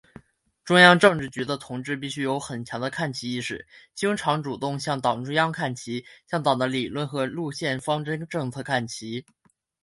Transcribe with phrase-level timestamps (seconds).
[0.65, 9.23] 中央政治局的同志必须有很强的看齐意识，经常、主动向党中央看齐，向党的理论和路线方针政策看齐。